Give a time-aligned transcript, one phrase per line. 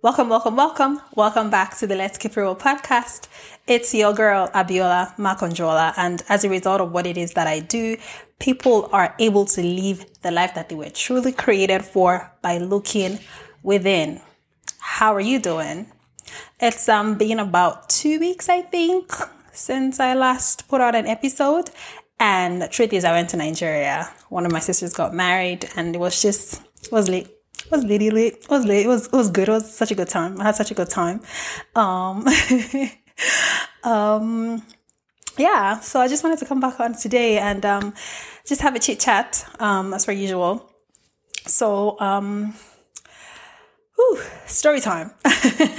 [0.00, 1.00] Welcome, welcome, welcome.
[1.16, 3.26] Welcome back to the Let's Keep Real podcast.
[3.66, 5.92] It's your girl, Abiola Makanjuola.
[5.96, 7.96] And as a result of what it is that I do,
[8.38, 13.18] people are able to live the life that they were truly created for by looking
[13.64, 14.20] within.
[14.78, 15.90] How are you doing?
[16.60, 19.12] It's um been about two weeks, I think,
[19.50, 21.70] since I last put out an episode.
[22.20, 24.08] And the truth is, I went to Nigeria.
[24.28, 27.37] One of my sisters got married, and it was just it was late
[27.70, 28.34] was late, late.
[28.34, 28.84] It was late.
[28.84, 29.48] It was it was good.
[29.48, 30.40] It was such a good time.
[30.40, 31.20] I had such a good time.
[31.74, 32.26] Um,
[33.84, 34.62] um,
[35.36, 35.80] yeah.
[35.80, 37.94] So I just wanted to come back on today and um,
[38.46, 40.70] just have a chit chat um, as per usual.
[41.46, 42.54] So um,
[43.96, 45.12] whew, story time.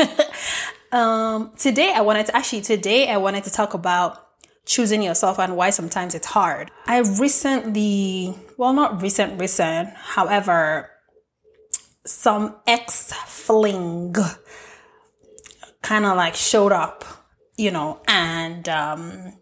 [0.92, 4.26] um, today I wanted to actually today I wanted to talk about
[4.66, 6.70] choosing yourself and why sometimes it's hard.
[6.86, 10.92] I recently, well, not recent, recent, however,
[12.10, 14.16] some ex fling
[15.82, 17.06] kind of like showed up,
[17.58, 19.34] you know, and um,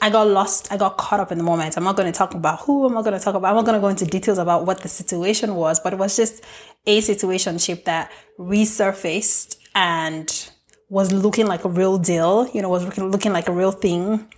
[0.00, 0.72] I got lost.
[0.72, 1.76] I got caught up in the moment.
[1.76, 2.86] I'm not going to talk about who.
[2.86, 3.48] I'm not going to talk about.
[3.48, 6.16] I'm not going to go into details about what the situation was, but it was
[6.16, 6.44] just
[6.86, 10.50] a situation ship that resurfaced and
[10.88, 12.48] was looking like a real deal.
[12.48, 14.28] You know, was looking, looking like a real thing.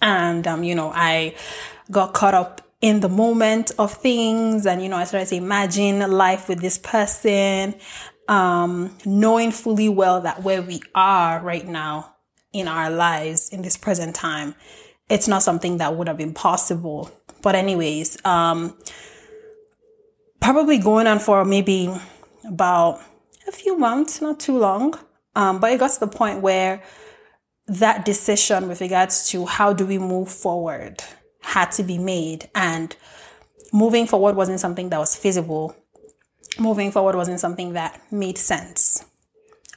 [0.00, 1.34] And um, you know, I
[1.90, 6.00] got caught up in the moment of things and you know i started to imagine
[6.00, 7.74] life with this person
[8.28, 12.14] um, knowing fully well that where we are right now
[12.52, 14.54] in our lives in this present time
[15.08, 17.10] it's not something that would have been possible.
[17.42, 18.76] But anyways um,
[20.40, 21.90] probably going on for maybe
[22.46, 23.00] about
[23.48, 24.98] a few months not too long
[25.34, 26.82] um, but it got to the point where
[27.66, 31.02] that decision with regards to how do we move forward
[31.44, 32.48] had to be made.
[32.54, 32.94] And
[33.72, 35.76] moving forward wasn't something that was feasible.
[36.58, 39.04] Moving forward wasn't something that made sense.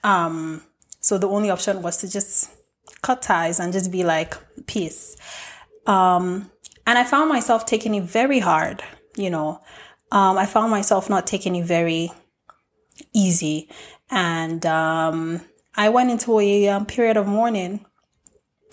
[0.04, 0.64] Um,
[1.00, 2.52] so the only option was to just
[3.02, 5.16] cut ties and just be like peace.
[5.86, 6.52] Um,
[6.86, 8.82] and i found myself taking it very hard
[9.17, 9.60] you know.
[10.11, 12.11] Um, i found myself not taking it very
[13.14, 13.70] easy.
[14.10, 15.42] And um,
[15.76, 17.86] i went into a um, period of mourning.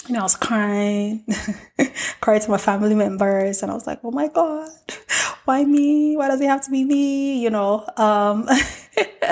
[0.09, 1.25] Know, I was crying,
[2.25, 4.71] crying to my family members, and I was like, "Oh my god,
[5.45, 6.17] why me?
[6.17, 8.49] Why does it have to be me?" You know, um,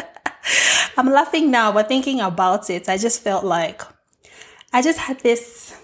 [0.99, 3.81] I'm laughing now, but thinking about it, I just felt like
[4.75, 5.75] I just had this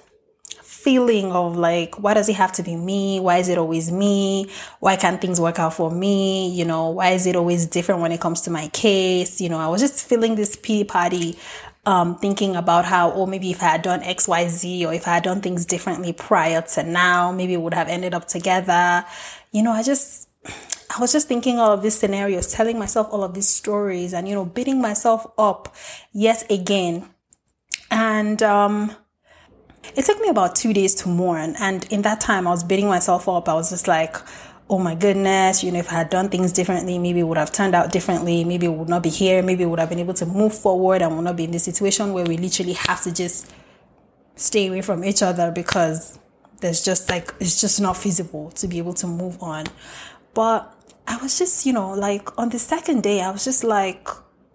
[0.62, 3.20] feeling of like, why does it have to be me?
[3.20, 4.48] Why is it always me?
[4.80, 6.50] Why can't things work out for me?
[6.50, 9.40] You know, why is it always different when it comes to my case?
[9.40, 11.38] You know, I was just feeling this pity party
[11.88, 15.08] um, thinking about how, oh, maybe if I had done X, Y, Z, or if
[15.08, 19.06] I had done things differently prior to now, maybe it would have ended up together.
[19.52, 20.28] You know, I just,
[20.94, 24.28] I was just thinking all of these scenarios, telling myself all of these stories and,
[24.28, 25.74] you know, beating myself up
[26.12, 27.08] yet again.
[27.90, 28.94] And, um,
[29.96, 31.56] it took me about two days to mourn.
[31.58, 33.48] And in that time, I was beating myself up.
[33.48, 34.14] I was just like,
[34.70, 37.52] oh my goodness, you know, if I had done things differently, maybe it would have
[37.52, 38.44] turned out differently.
[38.44, 39.42] Maybe it would not be here.
[39.42, 41.58] Maybe it would have been able to move forward and would not be in the
[41.58, 43.50] situation where we literally have to just
[44.36, 46.18] stay away from each other because
[46.60, 49.64] there's just like, it's just not feasible to be able to move on.
[50.34, 50.74] But
[51.06, 54.06] I was just, you know, like on the second day, I was just like,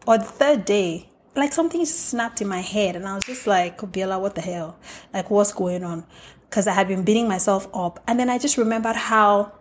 [0.05, 3.47] or the third day, like something just snapped in my head and I was just
[3.47, 4.77] like, Biela, what the hell?
[5.11, 6.05] Like, what's going on?
[6.47, 8.03] Because I had been beating myself up.
[8.07, 9.53] And then I just remembered how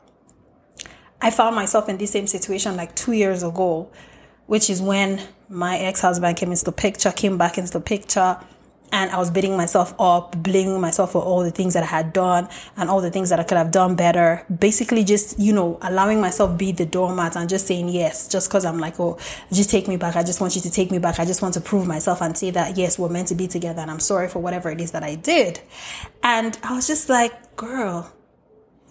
[1.23, 3.89] I found myself in the same situation like two years ago,
[4.47, 8.39] which is when my ex husband came into the picture, came back into the picture,
[8.91, 12.13] and I was beating myself up, blaming myself for all the things that I had
[12.13, 14.45] done and all the things that I could have done better.
[14.59, 18.67] Basically, just, you know, allowing myself be the doormat and just saying yes, just because
[18.67, 19.17] I'm like, oh,
[19.51, 20.17] just take me back.
[20.17, 21.21] I just want you to take me back.
[21.21, 23.81] I just want to prove myself and say that, yes, we're meant to be together
[23.81, 25.61] and I'm sorry for whatever it is that I did.
[26.23, 28.13] And I was just like, girl,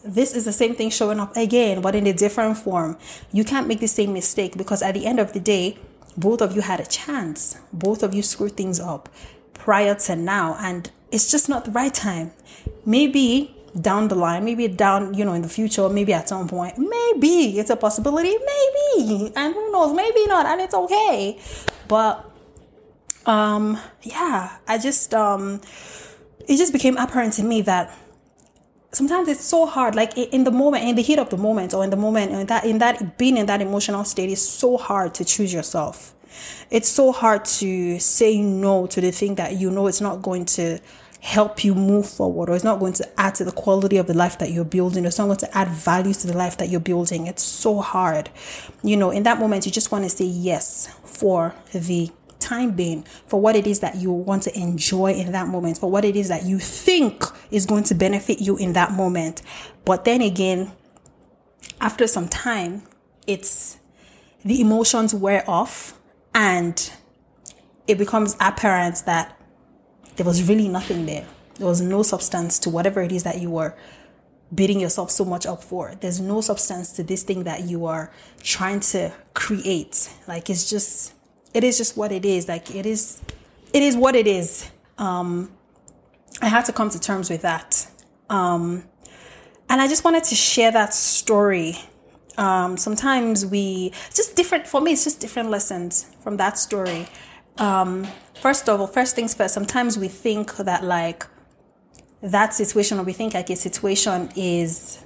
[0.04, 2.98] this is the same thing showing up again, but in a different form.
[3.32, 5.78] You can't make the same mistake because at the end of the day,
[6.18, 7.58] both of you had a chance.
[7.72, 9.10] Both of you screwed things up
[9.54, 12.32] prior to now, and it's just not the right time.
[12.86, 16.78] Maybe down the line, maybe down, you know, in the future, maybe at some point,
[16.78, 21.40] maybe it's a possibility, maybe, and who knows, maybe not, and it's okay.
[21.88, 22.30] But,
[23.26, 25.62] um, yeah, I just, um,
[26.48, 27.98] it just became apparent to me that
[28.92, 31.84] sometimes it's so hard like in the moment in the heat of the moment or
[31.84, 35.14] in the moment in that in that being in that emotional state is so hard
[35.16, 36.14] to choose yourself.
[36.70, 40.46] It's so hard to say no to the thing that you know it's not going
[40.46, 40.80] to
[41.20, 44.14] help you move forward or it's not going to add to the quality of the
[44.14, 46.70] life that you're building or it's not going to add value to the life that
[46.70, 47.28] you're building.
[47.28, 48.30] It's so hard.
[48.84, 52.10] You know in that moment you just want to say yes for the
[52.52, 55.90] time being for what it is that you want to enjoy in that moment, for
[55.90, 59.42] what it is that you think is going to benefit you in that moment.
[59.86, 60.72] But then again,
[61.80, 62.84] after some time,
[63.26, 63.80] it's
[64.44, 66.00] the emotions wear off
[66.34, 66.92] and
[67.88, 69.38] it becomes apparent that
[70.16, 71.26] there was really nothing there.
[71.56, 73.76] There was no substance to whatever it is that you were
[74.54, 75.94] beating yourself so much up for.
[76.02, 78.12] There's no substance to this thing that you are
[78.44, 80.12] trying to create.
[80.28, 81.14] Like it's just,
[81.54, 82.48] it is just what it is.
[82.48, 83.22] Like it is,
[83.74, 84.70] it is what it is.
[84.98, 85.52] Um,
[86.42, 87.88] I had to come to terms with that.
[88.30, 88.84] Um,
[89.70, 91.76] and I just wanted to share that story.
[92.38, 94.94] Um, sometimes we just different for me.
[94.94, 97.08] It's just different lessons from that story.
[97.58, 98.08] Um,
[98.42, 99.54] first of all, first things first.
[99.54, 101.26] Sometimes we think that like
[102.22, 105.04] that situation or we think like a situation is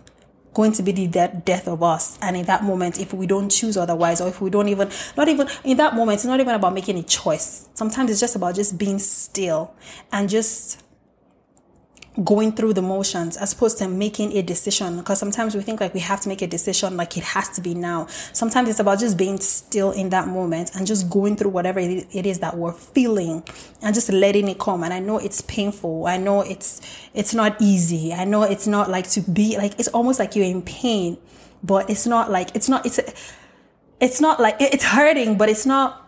[0.56, 2.18] going to be the de- death of us.
[2.22, 5.28] And in that moment if we don't choose otherwise or if we don't even not
[5.28, 7.70] even in that moment it's not even about making a choice.
[7.76, 9.72] Sometimes it's just about just being still
[10.12, 10.82] and just
[12.24, 14.98] going through the motions as opposed to making a decision.
[14.98, 17.62] Because sometimes we think like we have to make a decision like it has to
[17.62, 18.08] be now.
[18.34, 22.26] Sometimes it's about just being still in that moment and just going through whatever it
[22.26, 23.44] is that we're feeling
[23.82, 24.84] and just letting it come.
[24.84, 26.08] And i know it's painful.
[26.08, 26.82] I know it's
[27.14, 28.14] it's not easy.
[28.14, 31.18] I know it's not like to be like it's almost like you're in pain
[31.64, 33.00] but it's not like it's not it's
[34.00, 36.05] it's not like it's hurting but it's not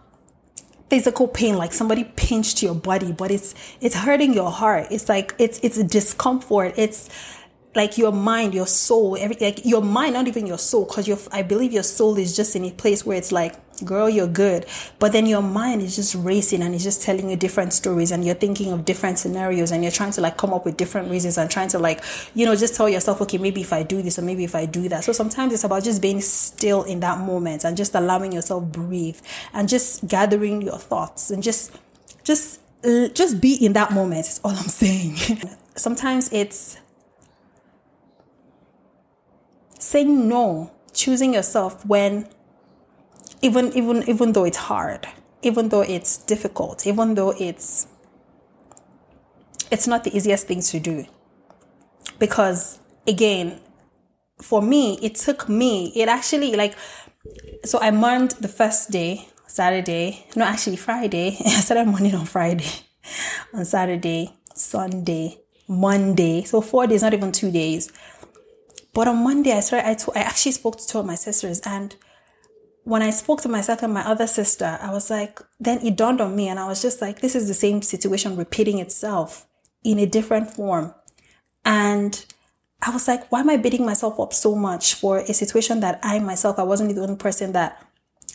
[0.90, 4.88] physical pain like somebody pinched your body but it's it's hurting your heart.
[4.92, 6.74] It's like it's it's a discomfort.
[6.78, 7.10] It's
[7.78, 11.18] like your mind your soul every like your mind not even your soul because your
[11.32, 14.66] i believe your soul is just in a place where it's like girl you're good.
[15.00, 18.26] But then your mind is just racing and it's just telling you different stories and
[18.26, 21.38] you're thinking of different scenarios and you're trying to like come up with different reasons
[21.38, 22.04] and trying to like
[22.34, 24.66] you know just tell yourself okay maybe if i do this or maybe if i
[24.66, 25.04] do that.
[25.04, 29.20] So sometimes it's about just being still in that moment and just allowing yourself breathe
[29.54, 31.78] and just gathering your thoughts and just
[32.24, 32.62] just
[33.14, 35.16] just be in that moment is all i'm saying.
[35.76, 36.78] Sometimes it's
[39.88, 42.28] saying no choosing yourself when
[43.42, 45.08] even even even though it's hard
[45.42, 47.88] even though it's difficult even though it's
[49.72, 51.06] it's not the easiest thing to do.
[52.20, 53.62] Because again
[54.42, 56.76] for me it took me it actually like
[57.64, 62.70] so i mourned the first day saturday no actually friday i started mourning on friday
[63.54, 65.38] on saturday sunday
[65.68, 66.44] monday.
[66.44, 67.92] So four days not even two days
[68.98, 71.60] but on monday i started i, t- I actually spoke to two of my sisters
[71.76, 71.96] and
[72.88, 76.22] when I spoke to myself and my other sister, I was like, then it dawned
[76.22, 79.46] on me and I was just like, this is the same situation repeating itself
[79.84, 80.96] in a different form.
[81.66, 82.26] And
[82.82, 86.00] I was like, why am I beating myself up so much for a situation that
[86.02, 87.86] I myself, I wasn't the only person that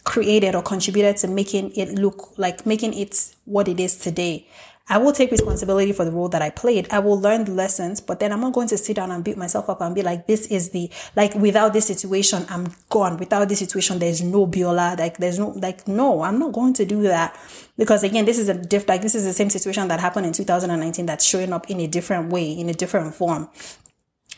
[0.04, 4.46] created or contributed to making it look like making it what it is today.
[4.88, 6.88] I will take responsibility for the role that I played.
[6.90, 9.36] I will learn the lessons, but then I'm not going to sit down and beat
[9.36, 13.16] myself up and be like, this is the, like, without this situation, I'm gone.
[13.16, 14.98] Without this situation, there's no Biola.
[14.98, 17.38] Like, there's no, like, no, I'm not going to do that.
[17.78, 20.32] Because again, this is a diff, like, this is the same situation that happened in
[20.32, 23.48] 2019 that's showing up in a different way, in a different form.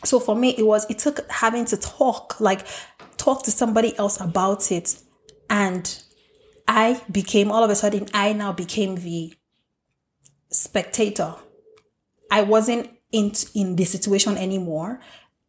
[0.03, 2.65] So for me, it was, it took having to talk, like,
[3.17, 5.01] talk to somebody else about it.
[5.49, 6.03] And
[6.67, 9.33] I became, all of a sudden, I now became the
[10.55, 11.35] spectator.
[12.31, 14.99] I wasn't in, in the situation anymore.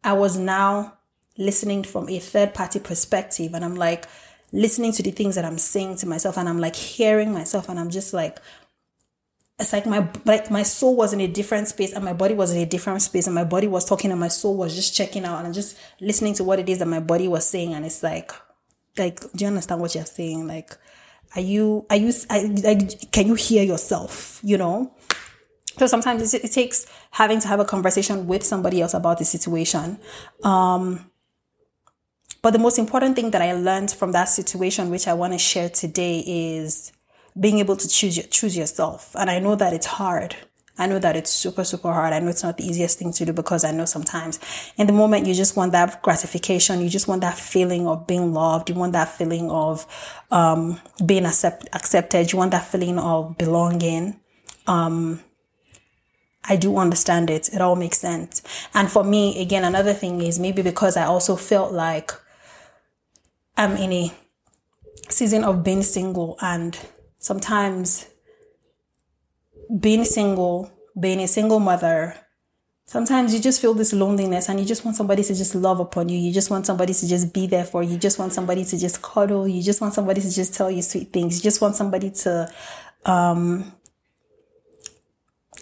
[0.03, 0.97] I was now
[1.37, 4.05] listening from a third party perspective and I'm like
[4.51, 7.79] listening to the things that I'm saying to myself and I'm like hearing myself and
[7.79, 8.39] I'm just like
[9.59, 12.51] it's like my like my soul was in a different space and my body was
[12.51, 15.25] in a different space and my body was talking and my soul was just checking
[15.25, 17.85] out and I'm just listening to what it is that my body was saying and
[17.85, 18.31] it's like
[18.97, 20.75] like do you understand what you're saying like
[21.35, 22.75] are you are you I, I,
[23.11, 24.93] can you hear yourself you know
[25.77, 29.25] so sometimes it, it, takes having to have a conversation with somebody else about the
[29.25, 29.99] situation.
[30.43, 31.09] Um,
[32.41, 35.39] but the most important thing that I learned from that situation, which I want to
[35.39, 36.91] share today, is
[37.39, 39.15] being able to choose choose yourself.
[39.15, 40.35] And I know that it's hard.
[40.79, 42.13] I know that it's super, super hard.
[42.13, 44.39] I know it's not the easiest thing to do because I know sometimes
[44.77, 46.81] in the moment you just want that gratification.
[46.81, 48.69] You just want that feeling of being loved.
[48.69, 49.87] You want that feeling of
[50.29, 52.31] um, being accept, accepted.
[52.31, 54.19] You want that feeling of belonging.
[54.67, 55.21] Um,
[56.47, 57.49] I do understand it.
[57.53, 58.41] It all makes sense.
[58.73, 62.11] And for me, again, another thing is maybe because I also felt like
[63.57, 64.13] I'm in a
[65.09, 66.77] season of being single and
[67.19, 68.07] sometimes
[69.79, 72.15] being single, being a single mother,
[72.85, 76.09] sometimes you just feel this loneliness and you just want somebody to just love upon
[76.09, 76.17] you.
[76.17, 77.91] You just want somebody to just be there for you.
[77.91, 79.47] You just want somebody to just cuddle.
[79.47, 81.37] You just want somebody to just tell you sweet things.
[81.37, 82.49] You just want somebody to
[83.05, 83.73] um,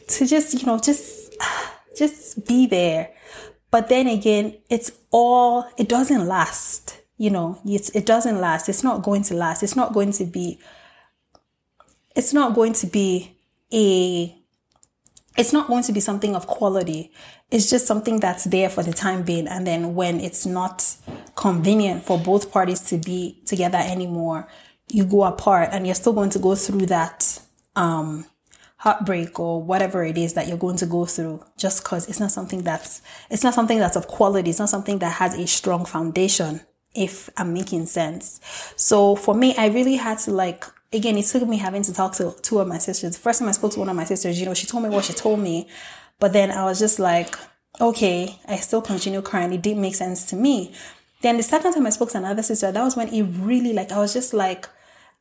[0.08, 1.34] to just, you know, just,
[1.98, 3.12] just be there.
[3.72, 7.02] But then again, it's all, it doesn't last.
[7.18, 8.68] You know, it's, it doesn't last.
[8.68, 9.64] It's not going to last.
[9.64, 10.60] It's not going to be,
[12.16, 13.38] it's not going to be
[13.74, 14.36] a,
[15.38, 17.12] it's not going to be something of quality.
[17.52, 19.48] It's just something that's there for the time being.
[19.48, 20.96] And then when it's not
[21.36, 24.48] convenient for both parties to be together anymore,
[24.88, 27.40] you go apart and you're still going to go through that,
[27.76, 28.26] um,
[28.86, 32.32] heartbreak or whatever it is that you're going to go through just because it's not
[32.32, 33.02] something that's
[33.32, 34.52] it's not something that's of quality.
[34.52, 36.62] It's not something that has a strong foundation
[36.94, 38.40] if i'm making sense.
[38.76, 42.14] So for me i really had to like again it took me having to talk
[42.18, 43.14] to two of my sisters.
[43.14, 44.90] The first time i spoke to one of my sisters you know she told me
[44.90, 45.68] what she told me
[46.20, 47.36] but then i was just like
[47.82, 49.52] okay i still continue crying.
[49.52, 50.76] It didn't make sense to me.
[51.22, 53.92] Then the second time i spoke to another sister that was when it really like
[53.92, 54.70] i was just like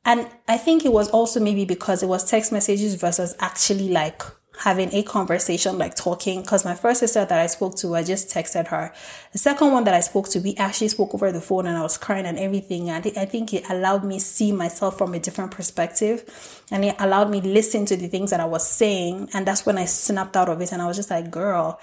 [0.05, 4.23] and I think it was also maybe because it was text messages versus actually like
[4.61, 6.41] having a conversation, like talking.
[6.41, 8.93] Because my first sister that I spoke to, I just texted her.
[9.33, 11.83] The second one that I spoke to, we actually spoke over the phone and I
[11.83, 12.91] was crying and everything.
[12.91, 17.31] And I think it allowed me see myself from a different perspective and it allowed
[17.31, 19.31] me listen to the things that I was saying.
[19.33, 21.81] And that's when I snapped out of it and I was just like, girl,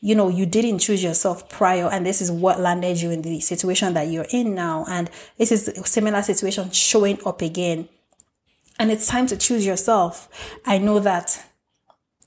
[0.00, 3.40] you know, you didn't choose yourself prior and this is what landed you in the
[3.40, 4.84] situation that you're in now.
[4.88, 7.88] And this is a similar situation showing up again.
[8.78, 10.28] And it's time to choose yourself.
[10.64, 11.44] I know that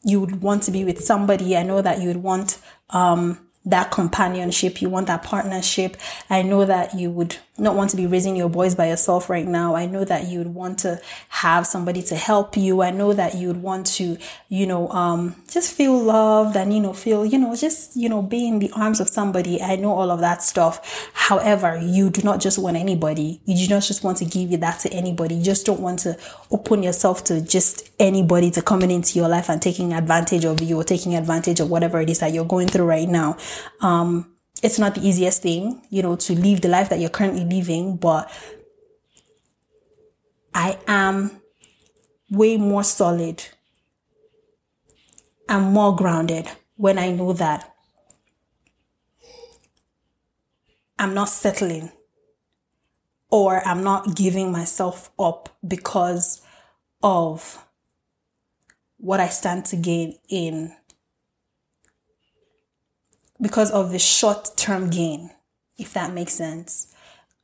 [0.03, 1.55] you would want to be with somebody.
[1.55, 2.59] I know that you would want,
[2.89, 5.95] um, that companionship, you want that partnership.
[6.29, 9.47] I know that you would not want to be raising your boys by yourself right
[9.47, 9.75] now.
[9.75, 10.99] I know that you would want to
[11.29, 12.81] have somebody to help you.
[12.81, 14.17] I know that you would want to,
[14.49, 18.23] you know, um, just feel loved and, you know, feel, you know, just, you know,
[18.23, 19.61] be in the arms of somebody.
[19.61, 21.11] I know all of that stuff.
[21.13, 23.41] However, you do not just want anybody.
[23.45, 25.35] You do not just want to give that to anybody.
[25.35, 26.17] You just don't want to
[26.49, 30.79] open yourself to just anybody to coming into your life and taking advantage of you
[30.79, 33.37] or taking advantage of whatever it is that you're going through right now.
[33.81, 34.30] Um,
[34.63, 37.97] it's not the easiest thing, you know, to live the life that you're currently living,
[37.97, 38.31] but
[40.53, 41.41] I am
[42.29, 43.43] way more solid
[45.49, 47.73] and more grounded when I know that
[50.99, 51.91] I'm not settling
[53.31, 56.41] or I'm not giving myself up because
[57.01, 57.65] of
[58.97, 60.75] what I stand to gain in
[63.41, 65.31] because of the short term gain,
[65.77, 66.93] if that makes sense.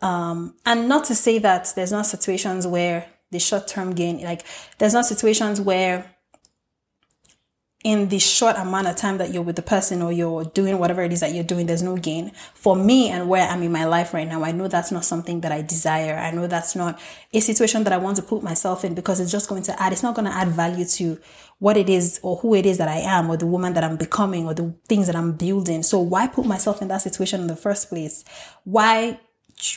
[0.02, 4.46] Um, and not to say that there's not situations where the short term gain, like
[4.78, 6.16] there's not situations where
[7.84, 11.04] in the short amount of time that you're with the person or you're doing whatever
[11.04, 12.32] it is that you're doing, there's no gain.
[12.56, 15.42] For me and where I'm in my life right now, I know that's not something
[15.42, 16.16] that I desire.
[16.16, 17.00] I know that's not
[17.34, 19.94] a situation that I want to put myself in because it's just going to add,
[19.94, 21.20] it's not going to add value to
[21.60, 23.98] what it is or who it is that I am or the woman that I'm
[23.98, 25.84] becoming or the things that I'm building.
[25.84, 28.26] So why put myself in that situation in the first place?
[28.64, 29.20] Why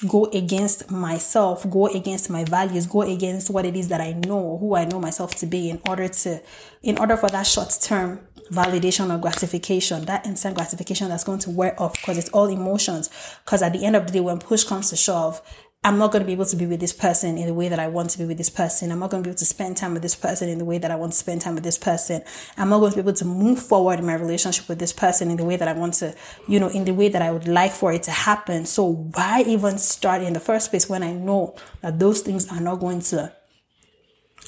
[0.06, 4.58] go against myself, go against my values, go against what it is that I know,
[4.58, 6.42] who I know myself to be in order to,
[6.82, 8.20] in order for that short term
[8.50, 13.08] validation or gratification, that instant gratification that's going to wear off because it's all emotions.
[13.44, 15.40] Because at the end of the day, when push comes to shove,
[15.82, 17.78] I'm not going to be able to be with this person in the way that
[17.78, 18.92] I want to be with this person.
[18.92, 20.76] I'm not going to be able to spend time with this person in the way
[20.76, 22.22] that I want to spend time with this person.
[22.58, 25.30] I'm not going to be able to move forward in my relationship with this person
[25.30, 26.14] in the way that I want to,
[26.46, 28.66] you know, in the way that I would like for it to happen.
[28.66, 32.60] So why even start in the first place when I know that those things are
[32.60, 33.32] not going to,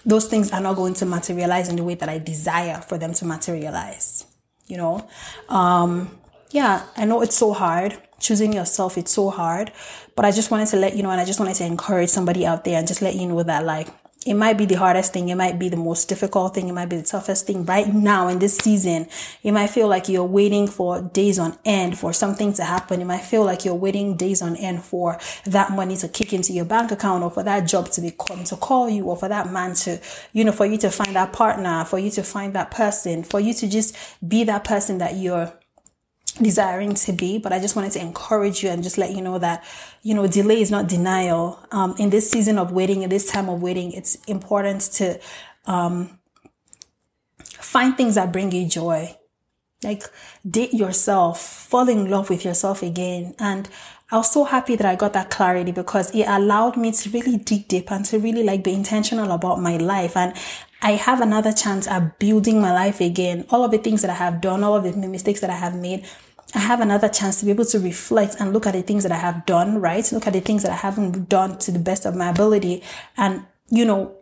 [0.04, 3.14] those things are not going to materialize in the way that I desire for them
[3.14, 4.26] to materialize,
[4.66, 5.08] you know?
[5.48, 6.18] Um,
[6.50, 9.72] yeah, I know it's so hard choosing yourself it's so hard
[10.16, 12.46] but i just wanted to let you know and i just wanted to encourage somebody
[12.46, 13.88] out there and just let you know that like
[14.24, 15.28] it might be the hardest thing.
[15.28, 16.68] It might be the most difficult thing.
[16.68, 19.08] It might be the toughest thing right now in this season.
[19.42, 23.00] You might feel like you're waiting for days on end for something to happen.
[23.00, 26.52] You might feel like you're waiting days on end for that money to kick into
[26.52, 29.28] your bank account or for that job to be come to call you or for
[29.28, 30.00] that man to,
[30.32, 33.40] you know, for you to find that partner, for you to find that person, for
[33.40, 35.52] you to just be that person that you're
[36.40, 39.38] desiring to be, but I just wanted to encourage you and just let you know
[39.38, 39.64] that,
[40.02, 41.58] you know, delay is not denial.
[41.70, 45.20] Um, in this season of waiting, in this time of waiting, it's important to,
[45.66, 46.18] um,
[47.42, 49.16] find things that bring you joy.
[49.82, 50.04] Like
[50.48, 53.34] date yourself, fall in love with yourself again.
[53.38, 53.68] And
[54.12, 57.38] I was so happy that I got that clarity because it allowed me to really
[57.38, 60.16] dig deep and to really like be intentional about my life.
[60.16, 60.34] And
[60.82, 63.46] I have another chance at building my life again.
[63.50, 65.76] All of the things that I have done, all of the mistakes that I have
[65.76, 66.04] made,
[66.54, 69.12] I have another chance to be able to reflect and look at the things that
[69.12, 70.10] I have done, right?
[70.12, 72.82] Look at the things that I haven't done to the best of my ability
[73.16, 74.16] and, you know,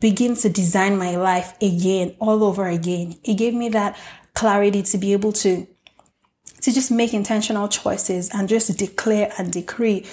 [0.00, 3.16] begin to design my life again, all over again.
[3.24, 3.98] It gave me that
[4.34, 5.66] clarity to be able to
[6.60, 10.06] to just make intentional choices and just declare and decree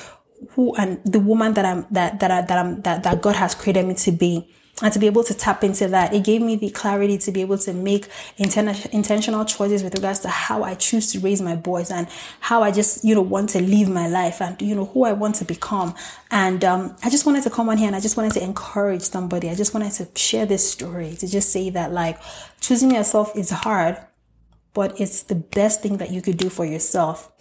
[0.52, 3.54] who and the woman that I'm that that I, that I'm that, that God has
[3.54, 4.50] created me to be
[4.82, 6.14] and to be able to tap into that.
[6.14, 8.08] It gave me the clarity to be able to make
[8.38, 12.08] inten- intentional choices with regards to how i choose to raise my boys and
[12.40, 15.12] how i just you know want to live my life and you know who i
[15.12, 15.94] want to become.
[16.32, 19.02] And um, i just wanted to come on here and i just wanted to encourage
[19.02, 19.50] somebody.
[19.50, 22.20] I just wanted to share this story to just say that like
[22.62, 23.98] choosing yourself is hard
[24.74, 27.32] but it's the best thing that you could do for yourself.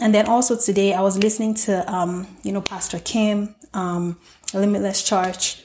[0.00, 4.18] And then also today i was listening to um, you know pastor kim um,
[4.54, 5.62] limitless church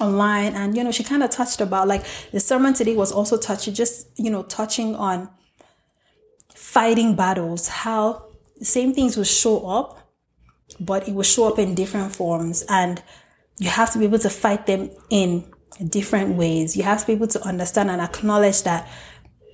[0.00, 3.38] online and you know she kind of touched about like the sermon today was also
[3.38, 5.28] touching just you know touching on
[6.54, 8.26] fighting battles how
[8.58, 9.98] the same things will show up
[10.78, 13.02] but it will show up in different forms and
[13.58, 15.44] you have to be able to fight them in
[15.88, 16.76] different ways.
[16.76, 18.88] You have to be able to understand and acknowledge that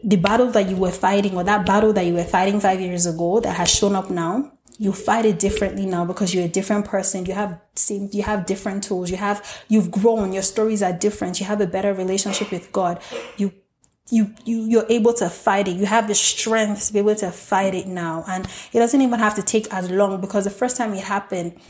[0.04, 3.06] the battle that you were fighting or that battle that you were fighting five years
[3.06, 6.86] ago that has shown up now you fight it differently now because you're a different
[6.86, 7.26] person.
[7.26, 9.10] You have same you have different tools.
[9.10, 10.32] You have you've grown.
[10.32, 11.40] Your stories are different.
[11.40, 13.00] You have a better relationship with god.
[13.36, 13.52] You
[14.10, 15.76] you you you're able to fight it.
[15.76, 18.24] You have the strength to be able to fight it now.
[18.28, 21.60] And it doesn't even have to take as long because the first time it happened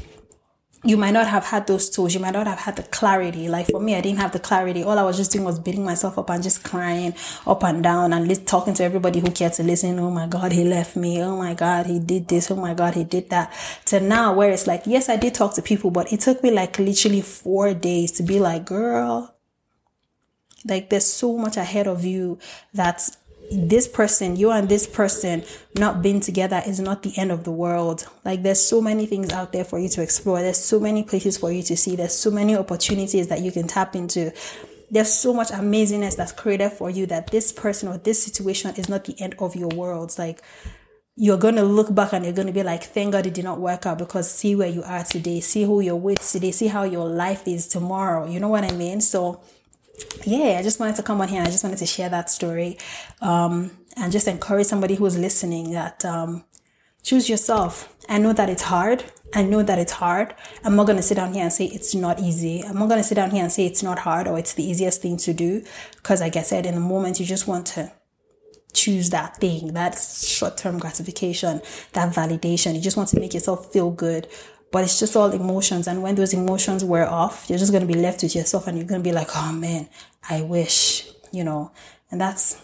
[0.84, 2.12] you might not have had those tools.
[2.12, 3.48] You might not have had the clarity.
[3.48, 4.82] Like for me, I didn't have the clarity.
[4.82, 7.14] All I was just doing was beating myself up and just crying
[7.46, 9.98] up and down and li- talking to everybody who cared to listen.
[10.00, 11.22] Oh my God, he left me.
[11.22, 12.50] Oh my God, he did this.
[12.50, 13.52] Oh my God, he did that.
[13.86, 16.50] To now where it's like, yes, I did talk to people, but it took me
[16.50, 19.36] like literally four days to be like, girl,
[20.64, 22.38] like there's so much ahead of you
[22.74, 23.16] that's
[23.54, 25.44] this person, you and this person
[25.76, 28.06] not being together is not the end of the world.
[28.24, 30.40] Like there's so many things out there for you to explore.
[30.40, 31.96] There's so many places for you to see.
[31.96, 34.32] There's so many opportunities that you can tap into.
[34.90, 38.88] There's so much amazingness that's created for you that this person or this situation is
[38.88, 40.14] not the end of your world.
[40.18, 40.42] Like
[41.16, 43.44] you're going to look back and you're going to be like, thank God it did
[43.44, 46.68] not work out because see where you are today, see who you're with today, see
[46.68, 48.26] how your life is tomorrow.
[48.26, 49.00] You know what I mean?
[49.00, 49.42] So
[50.24, 51.42] yeah, I just wanted to come on here.
[51.42, 52.78] I just wanted to share that story
[53.20, 56.44] um, and just encourage somebody who's listening that um,
[57.02, 57.94] choose yourself.
[58.08, 59.04] I know that it's hard.
[59.34, 60.34] I know that it's hard.
[60.64, 62.62] I'm not going to sit down here and say it's not easy.
[62.62, 64.64] I'm not going to sit down here and say it's not hard or it's the
[64.64, 65.64] easiest thing to do.
[65.96, 67.92] Because, like I said, in the moment, you just want to
[68.74, 71.60] choose that thing, that short term gratification,
[71.92, 72.74] that validation.
[72.74, 74.28] You just want to make yourself feel good
[74.72, 75.86] but it's just all emotions.
[75.86, 78.76] And when those emotions wear off, you're just going to be left with yourself and
[78.76, 79.88] you're going to be like, oh man,
[80.28, 81.70] I wish, you know,
[82.10, 82.60] and that's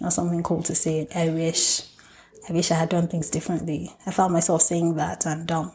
[0.00, 1.06] not something cool to say.
[1.14, 1.82] I wish,
[2.48, 3.94] I wish I had done things differently.
[4.04, 5.72] I found myself saying that and, um,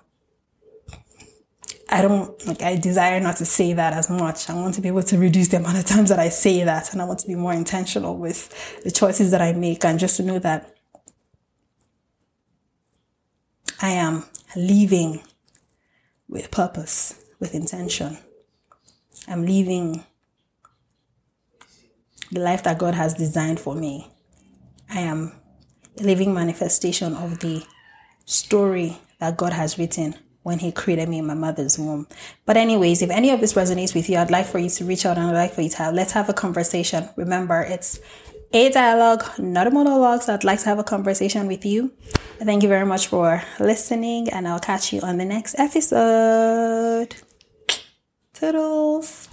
[1.93, 4.49] I don't like I desire not to say that as much.
[4.49, 6.93] I want to be able to reduce the amount of times that I say that
[6.93, 10.15] and I want to be more intentional with the choices that I make and just
[10.17, 10.73] to know that
[13.81, 14.23] I am
[14.55, 15.21] leaving
[16.32, 18.17] with purpose, with intention.
[19.28, 20.04] I'm living
[22.32, 24.10] the life that God has designed for me.
[24.89, 25.34] I am
[26.00, 27.63] a living manifestation of the
[28.26, 32.08] story that God has written when He created me in my mother's womb.
[32.46, 35.06] But, anyways, if any of this resonates with you, I'd like for you to reach
[35.06, 37.10] out and I'd like for you to have, let's have a conversation.
[37.17, 38.00] Remember, it's
[38.53, 40.21] a dialogue, not a monologue.
[40.23, 41.91] So I'd like to have a conversation with you.
[42.43, 47.15] Thank you very much for listening, and I'll catch you on the next episode.
[48.33, 49.29] Toodles.